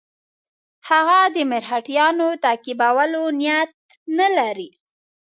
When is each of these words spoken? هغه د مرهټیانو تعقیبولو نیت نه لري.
هغه 0.89 1.19
د 1.35 1.37
مرهټیانو 1.51 2.27
تعقیبولو 2.43 3.21
نیت 3.39 3.71
نه 4.17 4.27
لري. 4.37 4.69